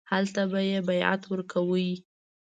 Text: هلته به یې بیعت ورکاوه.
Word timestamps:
هلته 0.11 0.41
به 0.51 0.59
یې 0.69 0.79
بیعت 0.87 1.21
ورکاوه. 1.27 1.87